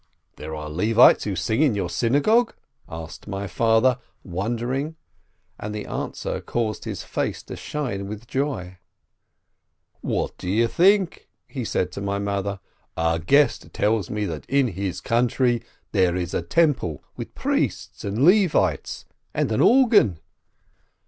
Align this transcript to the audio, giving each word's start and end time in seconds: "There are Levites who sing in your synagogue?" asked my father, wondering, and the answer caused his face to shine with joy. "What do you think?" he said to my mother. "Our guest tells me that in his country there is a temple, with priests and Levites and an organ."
"There 0.37 0.55
are 0.55 0.67
Levites 0.67 1.25
who 1.25 1.35
sing 1.35 1.61
in 1.61 1.75
your 1.75 1.87
synagogue?" 1.87 2.55
asked 2.89 3.27
my 3.27 3.45
father, 3.45 3.99
wondering, 4.23 4.95
and 5.59 5.75
the 5.75 5.85
answer 5.85 6.41
caused 6.41 6.85
his 6.85 7.03
face 7.03 7.43
to 7.43 7.55
shine 7.55 8.07
with 8.07 8.25
joy. 8.25 8.79
"What 10.01 10.35
do 10.39 10.49
you 10.49 10.67
think?" 10.67 11.29
he 11.47 11.63
said 11.63 11.91
to 11.91 12.01
my 12.01 12.17
mother. 12.17 12.59
"Our 12.97 13.19
guest 13.19 13.71
tells 13.75 14.09
me 14.09 14.25
that 14.25 14.47
in 14.47 14.69
his 14.69 15.01
country 15.01 15.61
there 15.91 16.15
is 16.15 16.33
a 16.33 16.41
temple, 16.41 17.03
with 17.15 17.35
priests 17.35 18.03
and 18.03 18.23
Levites 18.25 19.05
and 19.35 19.51
an 19.51 19.61
organ." 19.61 20.17